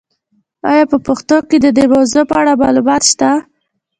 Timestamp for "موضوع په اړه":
1.93-2.53